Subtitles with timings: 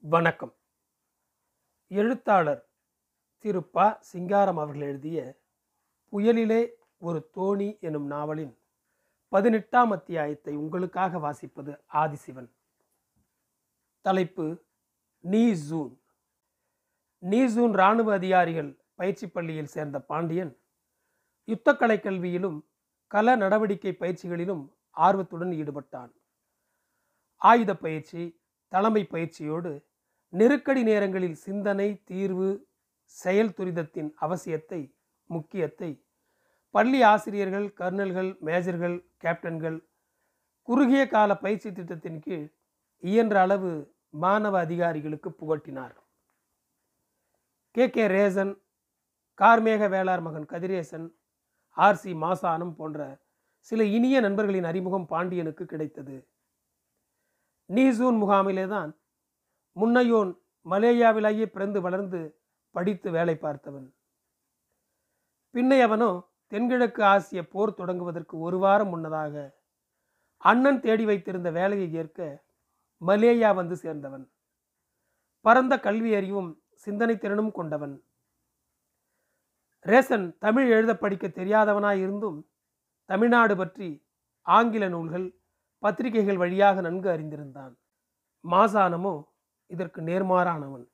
[0.00, 0.54] வணக்கம்.
[1.88, 2.68] எழுத்தாளர்
[3.38, 3.98] திரு ப.
[4.00, 5.40] சிங்காரம் அவர்கள் எழுதிய
[6.12, 8.58] புயலிலே ஒரு தோணி எனும் நாவலின்
[9.28, 12.50] பதினெட்டாம் அத்தியாயத்தை உங்களுக்காக வாசிப்பது ஆதிசிவன்.
[14.00, 14.64] தலைப்பு
[15.20, 16.00] நீ ஜூன்
[17.18, 20.58] நீ ஜூன் இராணுவ அதிகாரிகள் பயிற்சி பள்ளியில் சேர்ந்த பாண்டியன்
[21.46, 22.64] யுத்தக்கலை கல்வியிலும்
[23.14, 26.12] கல நடவடிக்கை பயிற்சிகளிலும் ஆர்வத்துடன் ஈடுபட்டான்.
[27.36, 29.87] ஆயுத பயிற்சி தலைமை பயிற்சியோடு
[30.32, 32.66] நெருக்கடி நேரங்களில் சிந்தனை தீர்வு
[33.06, 34.94] செயல் துரிதத்தின் அவசியத்தை
[35.30, 36.02] முக்கியத்தை
[36.70, 39.78] பள்ளி ஆசிரியர்கள் கர்னல்கள் மேஜர்கள் கேப்டன்கள்
[40.62, 42.46] குறுகிய கால பயிற்சி திட்டத்தின் கீழ்
[43.02, 45.94] இயன்ற அளவு மாணவ அதிகாரிகளுக்கு புகட்டினார்.
[47.74, 47.90] கே.
[47.90, 48.06] கே.
[48.06, 48.52] ரேசன்
[49.34, 51.06] கார்மேக வேளார் மகன் கதிரேசன்
[51.76, 53.00] ஆர்சி மாசானம் போன்ற
[53.62, 56.16] சில இனிய நண்பர்களின் அறிமுகம் பாண்டியனுக்கு கிடைத்தது.
[57.70, 58.97] நீசூன் முகாமிலே தான்
[59.80, 60.30] முன்னையோன்
[60.66, 62.20] மலேயாவிலேயே பிறந்து வளர்ந்து
[62.74, 63.86] படித்து வேலை பார்த்தவன்.
[65.54, 66.10] பின்னை அவனோ
[66.52, 69.34] தென்கிழக்கு ஆசிய போர் தொடங்குவதற்கு ஒரு வாரம் முன்னதாக
[70.36, 72.44] அண்ணன் தேடி வைத்திருந்த வேலையை ஏற்க
[73.00, 74.26] மலேயா வந்து சேர்ந்தவன்.
[75.40, 77.94] பரந்த கல்வி அறிவும் சிந்தனை திறனும் கொண்டவன்.
[79.84, 82.38] ரேசன் தமிழ் எழுத படிக்க தெரியாதவனாயிருந்தும்
[83.04, 83.88] தமிழ்நாடு பற்றி
[84.46, 85.26] ஆங்கில நூல்கள்
[85.82, 87.74] பத்திரிகைகள் வழியாக நன்கு அறிந்திருந்தான்.
[88.44, 89.14] மாசானமோ
[89.68, 90.88] இதற்கு நேர்மாறானவன்.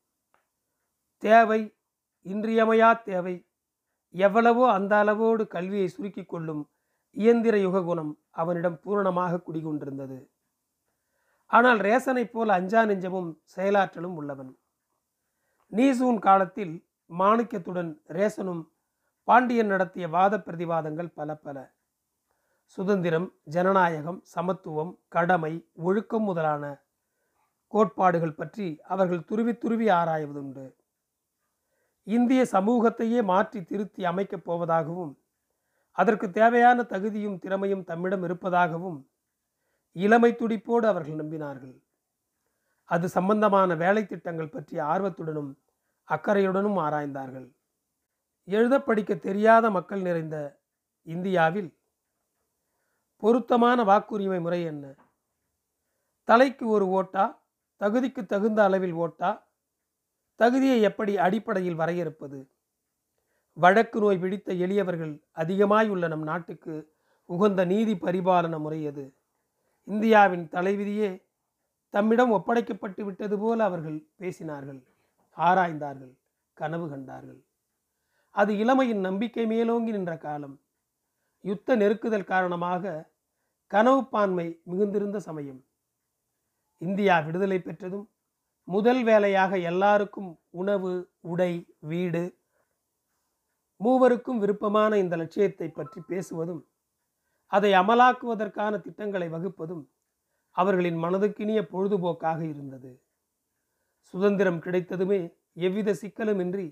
[1.19, 1.77] தேவை
[2.25, 3.47] இன்றியமையா தேவை.
[4.11, 6.71] எவ்வளவோ அந்த அளவோடு கல்வியை சுருக்கிக் கொள்ளும்
[7.11, 10.29] இயந்திர யுக குணம் அவனிடம் பூரணமாக குடிகொண்டிருந்தது.
[11.47, 14.59] ஆனால் ரேசனைப் போல் அஞ்சா நெஞ்சமும் செயலாற்றலும் உள்ளவன்.
[15.73, 18.63] நீசூன் காலத்தில் மாணிக்கத்துடன் ரேசனும்
[19.25, 21.75] பாண்டியன் நடத்திய வாத பிரதிவாதங்கள் பல பல.
[22.65, 26.84] சுதந்திரம் ஜனநாயகம் சமத்துவம் கடமை ஒழுக்கம் முதலான
[27.75, 30.65] கோட்பாடுகள் பற்றி அவர்கள் துருவி துருவி ஆராய்வதுண்டு.
[32.07, 35.13] இந்திய சமூகத்தையே மாற்றி திருத்தி அமைக்கப் போவதாகவும்
[35.99, 38.99] அதற்கு தேவையான தகுதியும் திறமையும் தம்மிடம் இருப்பதாகவும்
[39.97, 41.75] இளமை துடிப்போடு அவர்கள் நம்பினார்கள்.
[42.89, 45.53] அது சம்பந்தமான வேலை திட்டங்கள் பற்றி ஆர்வத்துடனும்
[46.09, 47.47] அக்கறையுடனும் ஆராய்ந்தார்கள்.
[48.49, 50.37] எழுத படிக்க தெரியாத மக்கள் நிறைந்த
[51.07, 51.71] இந்தியாவில்
[53.23, 54.85] பொருத்தமான வாக்குரிமை முறை என்ன?
[56.29, 57.25] தலைக்கு ஒரு ஓட்டா
[57.77, 59.31] தகுதிக்கு தகுந்த அளவில் ஓட்டா
[60.41, 62.39] தகுதியை எப்படி அடிப்படையில் வரையறுப்பது?
[63.53, 66.75] வழக்கு நோய் பிடித்த எளியவர்கள் அதிகமாய் உள்ள நம் நாட்டுக்கு
[67.25, 69.05] உகந்த நீதி பரிபாலன முறை அது
[69.85, 71.11] இந்தியாவின் தலைவிதியே
[71.91, 74.81] தம்மிடம் ஒப்படைக்கப்பட்டு விட்டது போல அவர்கள் பேசினார்கள்
[75.37, 76.13] ஆராய்ந்தார்கள்
[76.55, 77.41] கனவு கண்டார்கள்.
[78.31, 80.61] அது இளமையின் நம்பிக்கை மேலோங்கி நின்ற காலம்.
[81.41, 83.11] யுத்த நெருக்குதல் காரணமாக
[83.67, 85.61] கனவுப்பான்மை மிகுந்திருந்த சமயம்.
[86.81, 88.07] இந்தியா விடுதலை பெற்றதும்
[88.69, 92.25] முதல் வேலையாக எல்லாருக்கும் உணவு உடை வீடு
[93.81, 96.63] மூவருக்கும் விருப்பமான இந்த லட்சியத்தை பற்றி பேசுவதும்
[97.47, 99.85] அதை அமலாக்குவதற்கான திட்டங்களை வகுப்பதும்
[100.57, 102.91] அவர்களின் மனதுக்கினிய பொழுதுபோக்காக இருந்தது.
[104.15, 105.21] சுதந்திரம் கிடைத்ததுமே
[105.53, 106.67] எவ்வித சிக்கலுமின்றி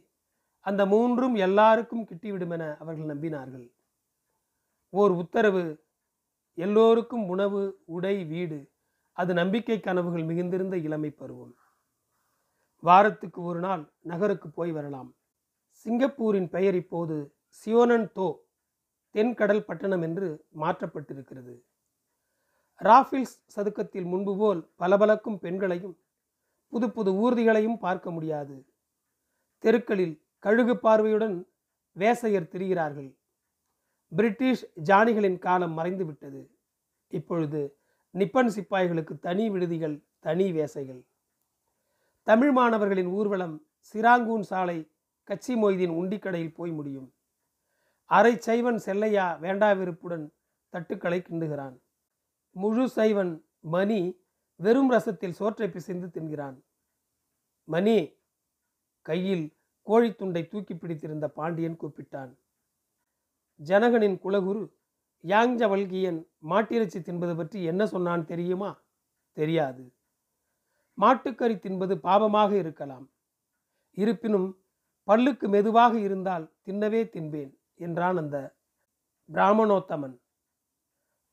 [0.67, 3.67] அந்த மூன்றும் எல்லாருக்கும் கிட்டிவிடும் என அவர்கள் நம்பினார்கள்.
[4.93, 5.65] ஓர் உத்தரவு
[6.59, 8.59] எல்லோருக்கும் உணவு உடை வீடு
[9.12, 11.55] அது நம்பிக்கை கனவுகள் மிகுந்திருந்த இளமை பருவம்.
[12.78, 15.15] வாரத்துக்கு ஒரு நாள் நகருக்கு போய் வரலாம்.
[15.73, 18.39] சிங்கப்பூரின் பெயர் இப்போது சியோனன் தோ
[19.15, 21.55] தென்கடல் பட்டணம் என்று மாற்றப்பட்டிருக்கிறது.
[22.81, 25.97] ராஃபில்ஸ் சதுக்கத்தில் முன்பு போல் பளபளக்கும் பெண்களையும்
[26.69, 28.67] புது புது ஊர்திகளையும் பார்க்க முடியாது.
[29.59, 31.37] தெருக்களில் கழுகு பார்வையுடன்
[31.97, 33.11] வேசையர் திரிகிறார்கள்.
[34.09, 36.43] பிரிட்டிஷ் ஜானிகளின் காலம் மறைந்துவிட்டது.
[37.09, 37.81] இப்பொழுது
[38.15, 41.06] நிப்பன் சிப்பாய்களுக்கு தனி விடுதிகள் தனி வேசைகள்.
[42.23, 44.91] தமிழ் மாணவர்களின் ஊர்வலம் சிராங்கூன் சாலை
[45.25, 47.15] கச்சி மொய்தீன் உண்டிக்கடையில் போய் முடியும்.
[48.05, 50.33] அரை சைவன் செல்லையா வேண்டாவிருப்புடன்
[50.72, 51.77] தட்டுக்களை கிண்டுகிறான்.
[52.51, 54.25] முழு சைவன் மணி
[54.56, 56.65] வெறும் ரசத்தில் சோற்றை பிசைந்து தின்கிறான்.
[57.65, 58.16] மணி
[59.03, 62.33] கையில் கோழித்துண்டை தூக்கி பிடித்திருந்த பாண்டியன் கூப்பிட்டான்.
[63.65, 64.63] ஜனகனின் குலகுரு
[65.27, 68.83] யாங்ஜவல்கியன் மாட்டிறைச்சி தின்பது பற்றி என்ன சொன்னான் தெரியுமா?
[69.33, 69.95] தெரியாது.
[71.01, 73.13] மாட்டுக்கறி தின்பது பாவமாக இருக்கலாம்.
[73.91, 74.65] இருப்பினும்
[75.07, 78.57] பல்லுக்கு மெதுவாக இருந்தால் தின்னவே தின்பேன் என்றான் அந்த
[79.33, 80.21] பிராமணோத்தமன்.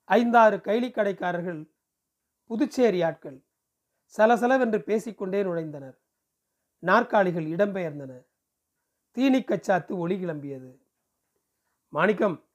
[0.03, 1.71] ஐந்தாறு கைலி கடைக்காரர்கள்
[2.43, 3.45] புதுச்சேரி ஆட்கள்
[4.17, 5.97] சலசலவென்று பேசிக்கொண்டே நுழைந்தனர்.
[6.79, 8.25] நாற்காலிகள் இடம்பெயர்ந்தன.
[9.15, 10.81] தீனிக்கச்சாத்து ஒளி கிளம்பியது.
[11.89, 12.48] மாணிக்கம்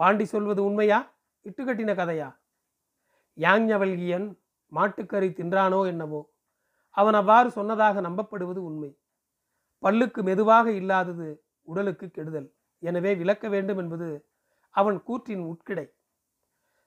[0.00, 0.98] பாண்டி சொல்வது உண்மையா?
[1.46, 2.28] இட்டுக்கட்டின கதையா?
[3.38, 4.26] யாஞ்ஞவல்கியன்
[4.72, 6.20] மாட்டுக்கறி தின்றானோ என்னவோ
[6.94, 8.90] அவன் அவ்வாறு சொன்னதாக நம்பப்படுவது உண்மை.
[9.82, 11.28] பல்லுக்கு மெதுவாக இல்லாதது
[11.68, 12.48] உடலுக்கு கெடுதல்.
[12.82, 14.08] எனவே விளக்க வேண்டும் என்பது
[14.74, 15.86] அவன் கூற்றின் உட்கிடை.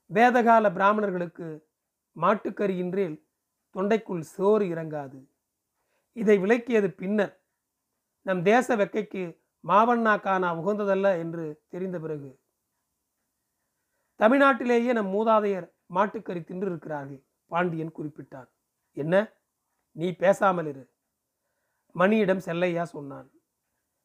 [0.09, 1.47] வேதகால பிராமணர்களுக்கு
[2.15, 3.15] மாட்டுக்கறியின்றேல்
[3.75, 5.19] தொண்டைக்குள் சோறு இறங்காது.
[6.15, 7.33] இதை விளக்கியது பின்னர்
[8.25, 9.23] நம் தேச வெக்கைக்கு
[9.63, 12.29] மாவண்ணா கானா உகந்ததல்ல என்று தெரிந்த பிறகு
[14.23, 18.49] தமிழ்நாட்டிலேயே நம் மூதாதையர் மாட்டுக்கறி தின்று இருக்கிறார்கள் பாண்டியன் குறிப்பிட்டான்
[18.91, 19.33] என்ன?
[19.91, 20.93] நீ பேசாமல் இரு.
[21.95, 23.31] மணியிடம் செல்லையா சொன்னான்.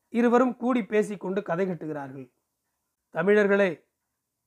[0.09, 2.33] இருவரும் கூடி பேசிக்கொண்டு கதை கட்டுகிறார்கள்.
[3.11, 3.87] தமிழர்களே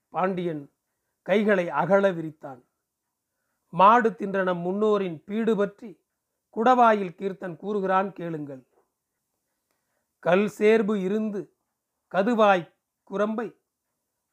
[0.07, 0.73] பாண்டியன்
[1.21, 2.61] கைகளை அகல விரித்தான்.
[3.67, 6.05] மாடு தின்ற நம் முன்னோரின் பீடு பற்றி
[6.55, 8.67] குடவாயில் கீர்த்தன் கூறுகிறான் கேளுங்கள்.
[10.19, 11.57] கல் சேர்பு இருந்து
[12.11, 13.60] கதுவாய் குரம்பை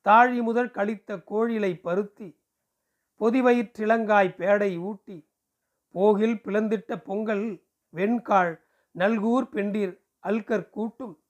[0.08, 2.40] தாழி முதல் கழித்த கோழிலை பருத்தி
[3.20, 5.28] பொதிவயிற்றிலங்காய் பேடை ஊட்டி
[5.90, 11.22] போகில் பிளந்திட்ட பொங்கல் வெண்காள் நல்கூர் பெண்டிர் அல்கர் கூட்டும்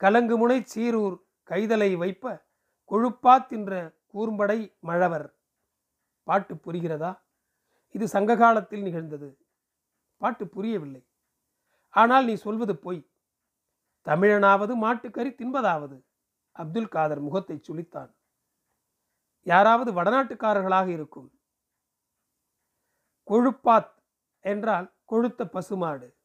[0.00, 2.46] கலங்குமுனை சீரூர் கைதலை வைப்ப
[2.90, 5.34] கொழுப்பா தின்ற கூர்ம்படை மழவர்.
[6.22, 7.18] பாட்டு புரிகிறதா?
[7.90, 9.38] இது சங்ககாலத்தில் நிகழ்ந்தது.
[10.16, 11.06] பாட்டு புரியவில்லை.
[11.90, 13.10] ஆனால் நீ சொல்வது பொய்.
[14.06, 16.04] தமிழனாவது மாட்டுக்கறி தின்பதாவது.
[16.52, 18.13] அப்துல் காதர் முகத்தை சுழித்தான்.
[19.44, 21.38] யாராவது வடநாட்டுக்காரர்களாக இருக்கும்.
[23.26, 23.94] கொழுப்பாத்
[24.40, 26.16] என்றால் கொழுத்த பசுமாடு.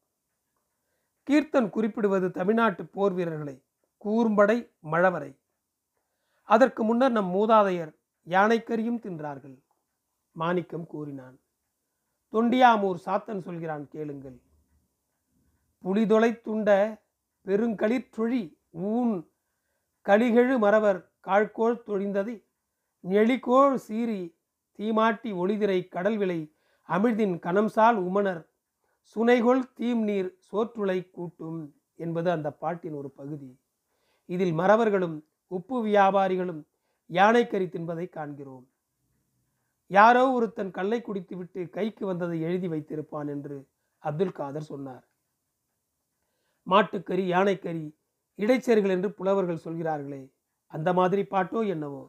[1.30, 3.64] கீர்த்தன் குறிப்பிடுவது தமிழ்நாட்டு போர் வீரர்களை
[4.04, 5.38] கூர்ம்படை மழவரை.
[6.42, 7.92] அதற்கு முன்னர் நம் மூதாதையர்
[8.26, 9.62] யானைக்கரியும் தின்றார்கள்.
[10.32, 11.40] மாணிக்கம் கூறினான்
[12.32, 14.42] தொண்டியாமூர் சாத்தன் சொல்கிறான் கேளுங்கள்.
[15.78, 17.00] புலிதொலை துண்ட
[17.44, 19.30] பெருங்களிற்றொழி ஊன்
[20.04, 22.48] களிகெழு மறவர் காழ்கோள் தொழிந்ததை
[23.04, 24.34] நெளிகோள் சீறி
[24.78, 26.40] தீமாட்டி ஒளிதிரை கடல் விலை
[26.88, 28.42] அமிழ்தின் கணம்சால் உமனர்
[29.16, 31.60] சுனைகொள் தீம் நீர் சோற்றுளை கூட்டும்
[31.96, 33.50] என்பது அந்த பாட்டின் ஒரு பகுதி.
[34.28, 35.16] இதில் மறவர்களும்
[35.46, 36.66] உப்பு வியாபாரிகளும்
[37.06, 38.66] யானைக்கறி தின்பதை காண்கிறோம்.
[39.86, 43.56] யாரோ ஒருத்தன் கல்லை குடித்துவிட்டு கைக்கு வந்ததை எழுதி வைத்திருப்பான் என்று
[43.98, 45.04] அப்துல் காதர் சொன்னார்.
[46.66, 47.84] மாட்டுக்கறி யானைக்கறி
[48.38, 50.22] இடைச்சேர்கள் என்று புலவர்கள் சொல்கிறார்களே
[50.72, 52.02] அந்த மாதிரி பாட்டோ என்னவோ?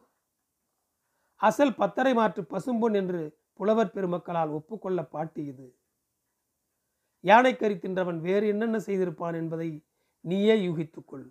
[1.42, 5.76] அசல் பத்தரை மாற்று பசும்பொன் என்று புலவர் பெருமக்களால் ஒப்புக்கொள்ள பாட்டு இது.
[7.24, 9.84] யானைக்கறி தின்றவன் வேறு என்னென்ன செய்திருப்பான் என்பதை
[10.20, 11.26] நீயே யூகித்துக்கொள்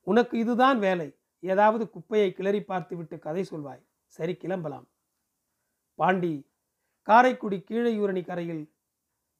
[0.00, 1.18] உனக்கு இதுதான் வேலை.
[1.40, 3.84] ஏதாவது குப்பையை கிளறி பார்த்துவிட்டு கதை சொல்வாய்.
[4.06, 4.88] சரி கிளம்பலாம்.
[5.94, 6.50] பாண்டி
[7.02, 8.72] காரைக்குடி கீழையூரணி கரையில்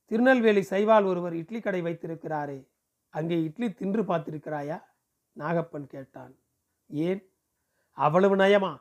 [0.04, 2.68] திருநெல்வேலி சைவால் ஒருவர் இட்லி கடை வைத்திருக்கிறாரே.
[3.08, 4.82] அங்கே இட்லி தின்று பார்த்திருக்கிறாயா?
[5.36, 6.34] நாகப்பன் கேட்டான்.
[6.86, 7.22] ஏன்?
[7.98, 8.72] அவ்வளவு நயமா?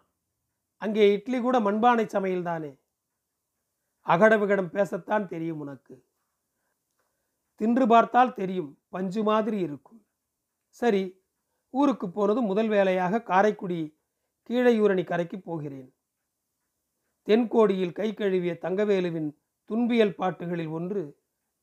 [0.83, 2.71] அங்கே இட்லி கூட மண்பானை சமையல் தானே
[4.05, 5.95] அகட விகடம் பேசத்தான் தெரியும் உனக்கு.
[7.61, 10.01] தின்று பார்த்தால் தெரியும் பஞ்சு மாதிரி இருக்கும்.
[10.77, 11.03] சரி
[11.73, 13.79] ஊருக்கு போனது முதல் வேலையாக காரைக்குடி
[14.49, 15.89] கீழையூரணி கரைக்கு போகிறேன்.
[17.27, 19.29] தென்கோடியில் கை கழுவிய தங்கவேலுவின்
[19.69, 21.03] துன்பியல் பாட்டுகளில் ஒன்று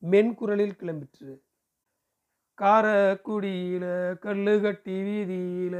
[0.02, 1.32] மென்குரலில் கிளம்பிற்று.
[2.58, 3.84] காரக்குடியில
[4.18, 5.76] கல்லு கட்டி வீதியில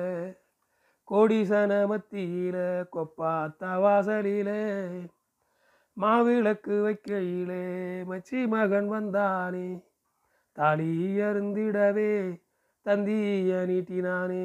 [1.11, 2.57] கோடிசன மத்தியில
[2.93, 4.51] கொப்பாத்தா வாசலில
[5.97, 7.65] மாவிளக்கு வைக்கையிலே
[8.11, 9.83] மச்சி மகன் வந்தானே
[10.53, 12.41] தாலி அருந்திடவே
[12.87, 14.45] தந்திய நீட்டினானே.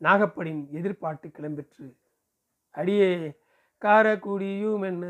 [0.00, 1.96] நாகப்படின் எதிர்பாட்டு கிளம்பிற்று
[2.70, 3.40] அடியே
[3.82, 5.04] காரக்குடியும் என்ன?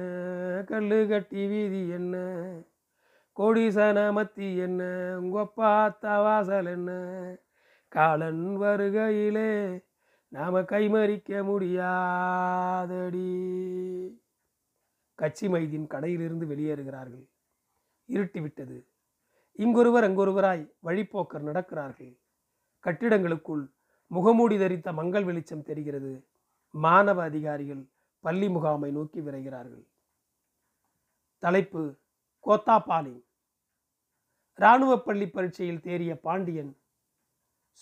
[0.67, 2.17] கல்லு கட்டி வீதி என்ன?
[3.37, 4.83] கோடிசன மத்தி என்ன?
[5.21, 6.91] உங்கப்பா வாசல் என்ன?
[7.88, 9.85] காலன் வருகையிலே
[10.28, 13.23] நாம கைமறிக்க முடியாதடி.
[15.14, 17.28] கட்சி மைதின் கடையிலிருந்து வெளியேறுகிறார்கள்.
[18.09, 18.85] இருட்டிவிட்டது.
[19.52, 22.18] இங்கொருவர் அங்கொருவராய் வழிப்போக்கர் நடக்கிறார்கள்.
[22.85, 23.73] கட்டிடங்களுக்குள்
[24.07, 26.28] முகமூடி தரித்த மங்கள் வெளிச்சம் தெரிகிறது.
[26.71, 27.88] மாணவ அதிகாரிகள்
[28.21, 29.87] பள்ளி முகாமை நோக்கி விரைகிறார்கள்.
[31.38, 31.99] தலைப்பு
[32.45, 33.26] கோத்தாபாலி
[34.54, 36.78] இராணுவ பள்ளி பரீட்சையில் தேறிய பாண்டியன்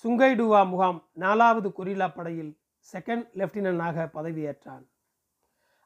[0.05, 2.59] சுங்கைடுவா முகாம் நாலாவது கொரில்லா படையில்
[2.93, 4.85] செகண்ட் லெப்டினன்டாக பதவியேற்றான்.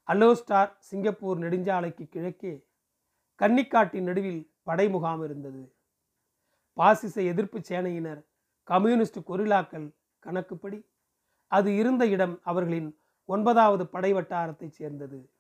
[0.09, 2.67] அலோஸ்டார் சிங்கப்பூர் நெடுஞ்சாலைக்கு கிழக்கே
[3.39, 5.75] கன்னிக்காட்டின் நடுவில் படை முகாம் இருந்தது.
[6.75, 8.27] பாசிச எதிர்ப்பு சேனையினர்
[8.65, 10.87] கம்யூனிஸ்ட் கொரில்லாக்கள் கணக்குப்படி
[11.49, 15.31] அது இருந்த இடம் அவர்களின் ஒன்பதாவது படை வட்டாரத்தைச் சேர்ந்தது.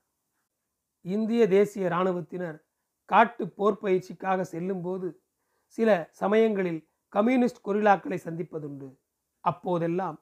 [1.00, 2.65] இந்திய தேசிய இராணுவத்தினர்
[3.05, 5.23] காட்டு போர் பயிற்சிக்காக செல்லும்போது
[5.65, 8.88] சில சமயங்களில் கம்யூனிஸ்ட் கொரில்லாக்களை சந்திப்பதுண்டு.
[9.45, 10.17] அப்போதெல்லாம்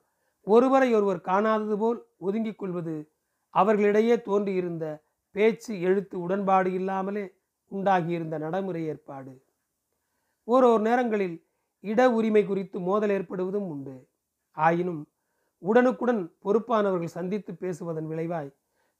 [0.47, 2.95] ஒருவரை ஒருவர் காணாதது போல் ஒதுங்கிக் கொள்வது
[3.55, 4.85] அவர்களிடையே தோன்றியிருந்த
[5.35, 7.25] பேச்சு எழுத்து உடன்பாடு இல்லாமலே
[7.73, 9.33] உண்டாகியிருந்த நடைமுறை ஏற்பாடு.
[10.49, 11.37] ஓரோர் நேரங்களில்
[11.85, 13.97] இட உரிமை குறித்து மோதல் ஏற்படுவதும் உண்டு.
[14.57, 15.03] ஆயினும்
[15.63, 18.51] உடனுக்குடன் பொறுப்பானவர்கள் சந்தித்து பேசுவதன் விளைவாய்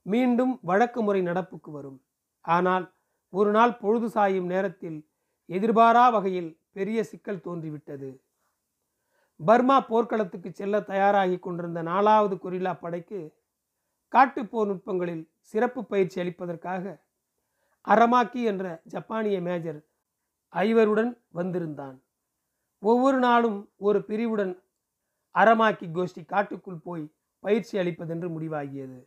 [0.05, 1.99] மீண்டும் வழக்கு முறை நடப்புக்கு வரும்.
[2.45, 2.85] ஆனால்
[3.33, 4.99] ஒரு நாள் பொழுது சாயும் நேரத்தில்
[5.49, 8.09] எதிர்பாரா வகையில் பெரிய சிக்கல் தோன்றிவிட்டது.
[9.45, 13.19] பர்மா போர்க்களத்துக்கு செல்ல தயாராகி கொண்டிருந்த நாலாவது கொரில்லா படைக்கு
[14.11, 17.01] காட்டுப்போர் நுட்பங்களில் சிறப்பு பயிற்சி அளிப்பதற்காக
[17.87, 19.79] அரமாக்கி என்ற ஜப்பானிய மேஜர்
[20.53, 21.97] ஐவருடன் வந்திருந்தான்.
[22.79, 24.53] ஒவ்வொரு நாளும் ஒரு பிரிவுடன்
[25.33, 27.05] அரமாக்கி கோஷ்டி காட்டுக்குள் போய்
[27.39, 28.99] பயிற்சி அளிப்பதென்று முடிவாகியது.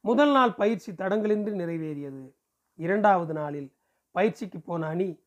[0.00, 2.24] முதல் நாள் பயிற்சி தடங்களின்றி நிறைவேறியது.
[2.76, 3.68] இரண்டாவது நாளில்
[4.10, 5.23] பயிற்சிக்கு போன அணி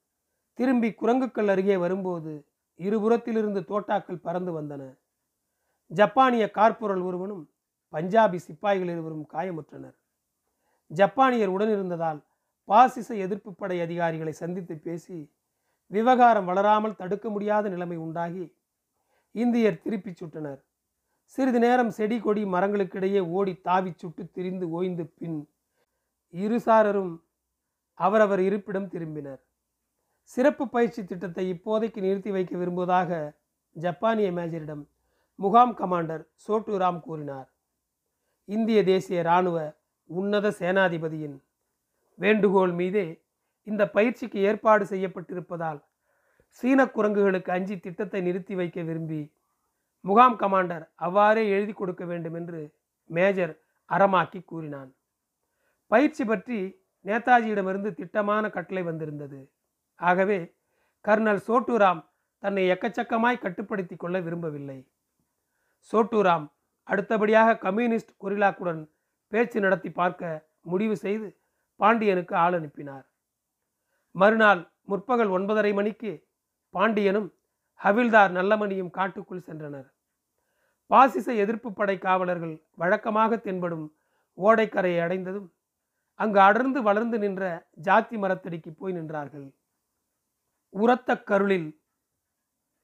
[0.58, 2.32] திரும்பி குரங்குக்கள் அருகே வரும்போது
[2.80, 4.84] இருபுறத்திலிருந்து தோட்டாக்கள் பறந்து வந்தன.
[5.92, 7.44] ஜப்பானிய கார்பொரல் ஒருவனும்
[7.94, 9.96] பஞ்சாபி சிப்பாய்கள் இருவரும் காயமுற்றனர்.
[10.92, 12.20] ஜப்பானியர் உடனிருந்ததால்
[12.70, 15.18] பாசிச எதிர்ப்பு படை அதிகாரிகளை சந்தித்து பேசி
[15.92, 18.46] விவகாரம் வளராமல் தடுக்க முடியாத நிலைமை உண்டாகி
[19.32, 20.60] இந்தியர் திருப்பிச் சுட்டனர்.
[21.36, 25.40] சிறிது நேரம் செடி கொடி மரங்களுக்கிடையே ஓடி தாவி சுட்டு திரிந்து ஓய்ந்து பின்
[26.34, 27.14] இருசாரரும்
[27.94, 29.42] அவரவர் இருப்பிடம் திரும்பினர்.
[30.34, 33.12] சிறப்பு பயிற்சி திட்டத்தை இப்போதைக்கு நிறுத்தி வைக்க விரும்புவதாக
[33.76, 34.84] ஜப்பானிய மேஜரிடம்
[35.40, 37.48] முகாம் கமாண்டர் சோட்டு ராம் கூறினார்.
[38.46, 39.58] இந்திய தேசிய இராணுவ
[40.10, 41.38] உன்னத சேனாதிபதியின்
[42.20, 43.08] வேண்டுகோள் மீதே
[43.68, 45.80] இந்த பயிற்சிக்கு ஏற்பாடு செய்யப்பட்டிருப்பதால்
[46.60, 49.22] சீன குரங்குகளுக்கு அஞ்சி திட்டத்தை நிறுத்தி வைக்க விரும்பி
[50.06, 52.62] முகாம் கமாண்டர் அவ்வாறே எழுதி கொடுக்க வேண்டும் என்று
[53.10, 53.54] மேஜர்
[53.90, 54.90] அறமாக்கி கூறினான்.
[55.92, 56.60] பயிற்சி பற்றி
[57.06, 59.40] நேதாஜியிடமிருந்து திட்டமான கட்டளை வந்திருந்தது.
[60.00, 60.40] ஆகவே
[61.06, 62.02] கர்னல் சோட்டுராம்
[62.44, 64.80] தன்னை எக்கச்சக்கமாய் கட்டுப்படுத்தி கொள்ள விரும்பவில்லை.
[65.92, 66.46] சோட்டுராம்
[66.88, 68.82] அடுத்தபடியாக கம்யூனிஸ்ட் கொரில்லாக்குடன்
[69.32, 71.28] பேச்சு நடத்தி பார்க்க முடிவு செய்து
[71.80, 73.06] பாண்டியனுக்கு ஆள் அனுப்பினார்.
[74.16, 76.12] மறுநாள் முற்பகல் ஒன்பதரை மணிக்கு
[76.74, 77.30] பாண்டியனும்
[77.82, 79.88] ஹவில்தார் நல்லமணியும் காட்டுக்குள் சென்றனர்.
[80.92, 83.86] பாசிச எதிர்ப்பு படை காவலர்கள் வழக்கமாக தென்படும்
[84.38, 85.48] ஓடைக்கரையை அடைந்ததும்
[86.20, 87.44] அங்கு அடர்ந்து வளர்ந்து நின்ற
[87.88, 89.48] ஜாத்தி மரத்தடிக்கு போய் நின்றார்கள்.
[90.84, 91.70] உரத்த கருளில்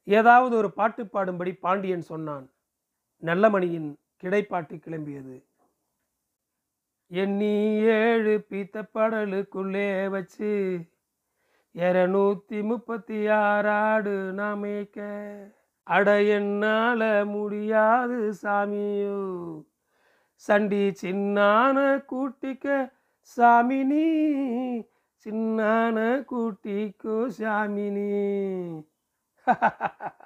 [0.06, 2.46] ஏதாவது ஒரு பாட்டு பாடும்படி பாண்டியன் சொன்னான்.
[3.22, 3.90] நல்லமணியின்
[4.22, 5.36] கிடைப்பாட்டு கிளம்பியது.
[7.10, 7.56] எண்ணி
[7.96, 10.52] ஏழு பீத்த படலுக்குள்ளே வச்சு
[11.74, 14.98] இரநூத்தி முப்பத்தி ஆறாடு நாமேக்க
[15.86, 19.20] அட என்னால முடியாது சாமியோ.
[20.46, 21.78] சண்டி சின்னான
[22.12, 22.66] கூட்டிக்க
[23.36, 24.08] சாமினி
[25.24, 28.08] சின்னான கூட்டிக்கோ சாமினி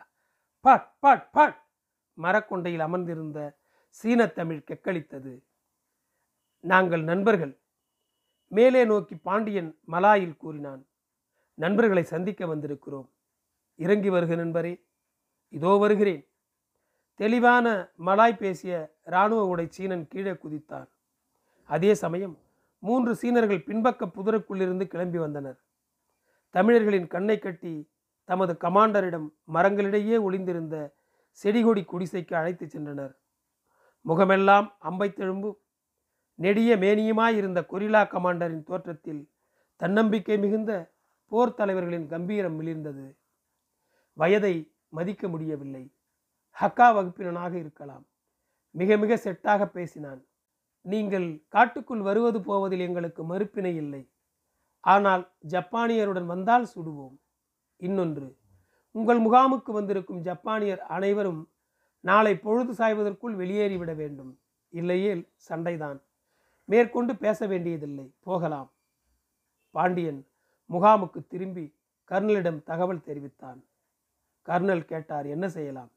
[0.61, 1.67] பட் பட் பட்.
[2.14, 3.59] மரக்கொண்டையில் அமர்ந்திருந்த
[4.02, 5.45] சீனத்தமிழ் கெக்களித்தது.
[6.61, 7.61] நாங்கள் நண்பர்கள்.
[8.47, 10.87] மேலே நோக்கி பாண்டியன் மலாயில் கூறினான்.
[11.55, 13.09] நண்பர்களை சந்திக்க வந்திருக்கிறோம்.
[13.76, 14.85] இறங்கி வருக நண்பரே.
[15.49, 16.28] இதோ வருகிறேன்.
[17.14, 20.88] தெளிவான மலாய் பேசிய இராணுவ உடை சீனன் கீழே குதித்தான்.
[21.67, 22.38] அதே சமயம்
[22.79, 25.65] மூன்று சீனர்கள் பின்பக்க புதருக்குள்ளிருந்து கிளம்பி வந்தனர்.
[26.51, 27.91] தமிழர்களின் கண்ணை கட்டி
[28.25, 30.95] தமது கமாண்டரிடம் மரங்களிடையே ஒளிந்திருந்த
[31.31, 33.15] செடிகொடி குடிசைக்கு அழைத்துச் சென்றனர்.
[34.01, 35.57] முகமெல்லாம் அம்பைத்தெழும்பு.
[36.35, 39.31] நெடிய மேனியுமாயிருந்த கொரில்லா கமாண்டரின் தோற்றத்தில்
[39.77, 40.95] தன்னம்பிக்கை மிகுந்த
[41.27, 43.17] போர் தலைவர்களின் கம்பீரம் மிளிர்ந்தது.
[44.13, 45.95] வயதை மதிக்க முடியவில்லை.
[46.61, 48.07] ஹக்கா வகுப்பினனாக இருக்கலாம்.
[48.71, 50.28] மிக மிக செட்டாக பேசினான்.
[50.92, 54.11] நீங்கள் காட்டுக்குள் வருவது போவதில் எங்களுக்கு மறுப்பினை இல்லை.
[54.80, 57.16] ஆனால் ஜப்பானியருடன் வந்தால் சுடுவோம்.
[57.76, 58.37] இன்னொன்று
[58.90, 61.50] உங்கள் முகாமுக்கு வந்திருக்கும் ஜப்பானியர் அனைவரும்
[62.00, 64.40] நாளை பொழுது சாய்வதற்குள் வெளியேறிவிட வேண்டும்.
[64.68, 66.02] இல்லையேல் சண்டைதான்.
[66.64, 68.14] மேற்கொண்டு பேச வேண்டியதில்லை.
[68.21, 68.73] போகலாம்.
[69.71, 70.26] பாண்டியன்
[70.71, 71.75] முகாமுக்கு திரும்பி
[72.11, 73.64] கர்னலிடம் தகவல் தெரிவித்தான்.
[74.42, 75.90] கர்னல் கேட்டார் என்ன செய்யலாம்?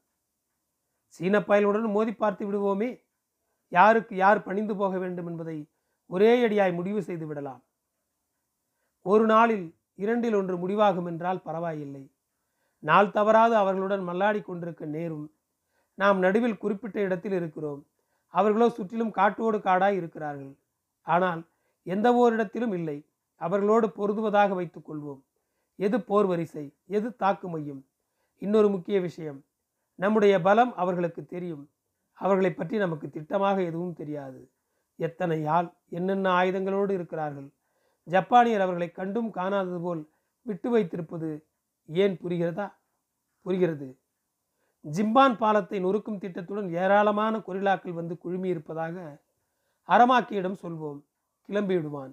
[1.06, 3.01] சீன பயலுடன் மோதி பார்த்து விடுவோமே.
[3.72, 5.58] யாருக்கு யார் பணிந்து போக வேண்டும் என்பதை
[6.06, 7.62] ஒரே அடியாய் முடிவு செய்து விடலாம்.
[9.02, 12.10] ஒரு நாளில் இரண்டில் ஒன்று முடிவாகும் என்றால் பரவாயில்லை.
[12.78, 15.26] நாள் தவறாது அவர்களுடன் மல்லாடி கொண்டிருக்க நேரும்.
[15.94, 17.80] நாம் நடுவில் குறிப்பிட்ட இடத்தில் இருக்கிறோம்.
[18.26, 20.54] அவர்களோ சுற்றிலும் காட்டோடு காடாய் இருக்கிறார்கள்.
[21.02, 21.42] ஆனால்
[21.82, 22.98] எந்த ஓரிடத்திலும் இல்லை.
[23.40, 25.22] அவர்களோடு பொருதுவதாக வைத்துக் கொள்வோம்.
[25.76, 26.74] எது போர் வரிசை?
[26.86, 27.82] எது தாக்கு மையம்
[28.38, 29.44] இன்னொரு முக்கிய விஷயம்.
[29.94, 31.64] நம்முடைய பலம் அவர்களுக்கு தெரியும்.
[32.22, 34.50] அவர்களை பற்றி நமக்கு திட்டமாக எதுவும் தெரியாது.
[34.96, 37.48] எத்தனை ஆள் என்னென்ன ஆயுதங்களோடு இருக்கிறார்கள்?
[38.04, 40.10] ஜப்பானியர் அவர்களை கண்டும் காணாதது போல்
[40.42, 41.46] விட்டு வைத்திருப்பது
[41.86, 42.66] ஏன் புரிகிறதா?
[43.42, 43.88] புரிகிறது.
[44.84, 48.96] ஜிம்பான் பாலத்தை நொறுக்கும் திட்டத்துடன் ஏராளமான கொரில்லாக்கள் வந்து குழுமியிருப்பதாக
[49.88, 51.00] அரமாக்கியிடம் சொல்வோம்.
[51.48, 52.12] கிளம்பிவிடுவான்.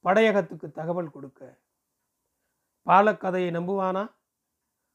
[0.00, 1.58] படையகத்துக்கு தகவல் கொடுக்க.
[2.86, 4.04] பாலக்கதையை நம்புவானா?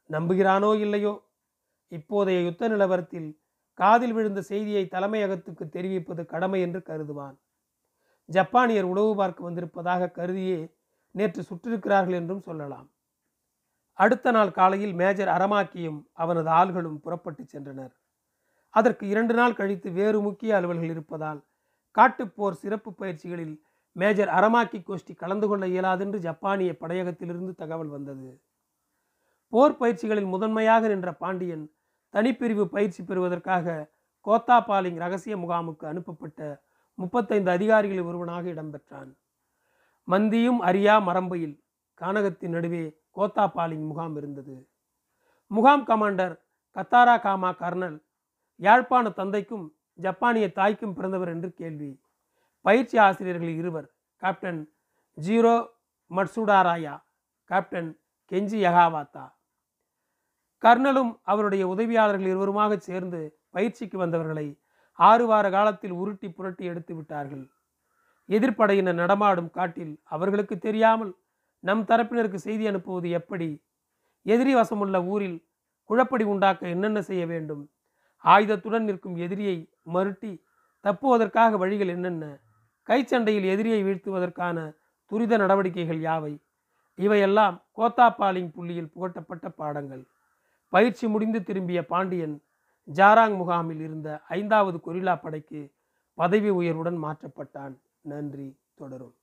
[0.10, 1.14] நம்புகிறானோ இல்லையோ?
[1.90, 3.41] இப்போதைய யுத்த நிலவரத்தில்
[3.82, 7.36] காதில் விழுந்த செய்தியை தலைமையகத்துக்கு தெரிவிப்பது கடமை என்று கருதுவான்.
[8.30, 10.60] ஜப்பானியர் உணவு பார்க்க வந்திருப்பதாக கருதியே
[11.16, 12.88] நேற்று சுற்றிருக்கிறார்கள் என்றும் சொல்லலாம்.
[14.00, 17.94] அடுத்த நாள் காலையில் மேஜர் அரமாக்கியும் அவனது ஆள்களும் புறப்பட்டு சென்றனர்.
[18.74, 21.42] அதற்கு இரண்டு நாள் கழித்து வேறு முக்கிய அலுவல்கள் இருப்பதால்
[21.98, 23.56] காட்டுப்போர் சிறப்பு பயிற்சிகளில்
[23.96, 28.30] மேஜர் அரமாக்கி கோஷ்டி கலந்து கொள்ள இயலாதென்று ஜப்பானிய படையகத்திலிருந்து தகவல் வந்தது.
[29.54, 31.66] போர் பயிற்சிகளில் முதன்மையாக நின்ற பாண்டியன்
[32.14, 33.92] தனிப்பிரிவு பயிற்சி பெறுவதற்காக
[34.26, 36.64] கோத்தாபாலிங் ரகசிய முகாமுக்கு அனுப்பப்பட்ட
[36.94, 39.12] முப்பத்தைந்து அதிகாரிகளில் ஒருவனாக இடம்பெற்றான்.
[40.08, 41.56] மந்தியும் அரியா மரம்பையில்
[42.02, 44.70] கானகத்தின் நடுவே கோத்தாபாலிங் முகாம் இருந்தது.
[45.48, 46.36] முகாம் கமாண்டர்
[46.76, 48.04] கத்தாரா காமா கர்னல்
[48.56, 52.02] யாழ்ப்பாண தந்தைக்கும் ஜப்பானிய தாய்க்கும் பிறந்தவர் என்று கேள்வி.
[52.62, 53.88] பயிற்சி ஆசிரியர்கள் இருவர்
[54.22, 54.62] கேப்டன்
[55.18, 55.68] ஜீரோ
[56.12, 56.96] மட்சுடாராயா
[57.44, 57.90] கேப்டன்
[58.32, 59.26] கெஞ்சி யகாவாத்தா.
[60.64, 64.60] கர்னலும் அவருடைய உதவியாளர்கள் இருவருமாக சேர்ந்து பயிற்சிக்கு வந்தவர்களை
[64.94, 67.50] ஆறு வார காலத்தில் உருட்டி புரட்டி எடுத்து விட்டார்கள்.
[68.30, 71.16] எதிர்ப்படையினர் நடமாடும் காட்டில் அவர்களுக்கு தெரியாமல்
[71.60, 73.64] நம் தரப்பினருக்கு செய்தி அனுப்புவது எப்படி?
[74.22, 75.46] எதிரி வசமுள்ள ஊரில்
[75.86, 77.70] குழப்படி உண்டாக்க என்னென்ன செய்ய வேண்டும்?
[78.18, 80.44] ஆயுதத்துடன் நிற்கும் எதிரியை மருட்டி
[80.84, 82.40] தப்புவதற்காக வழிகள் என்னென்ன?
[82.90, 86.34] கைச்சண்டையில் எதிரியை வீழ்த்துவதற்கான துரித நடவடிக்கைகள் யாவை?
[86.96, 90.11] இவையெல்லாம் கோத்தாபாலிங் புள்ளியில் புகட்டப்பட்ட பாடங்கள்.
[90.74, 92.36] பயிற்சி முடிந்து திரும்பிய பாண்டியன்
[92.88, 95.62] ஜாராங் முகாமில் இருந்த ஐந்தாவது கொரில்லா படைக்கு
[96.18, 97.76] பதவி உயர்வுடன் மாற்றப்பட்டான்.
[98.12, 99.16] நன்றி தொடரும்.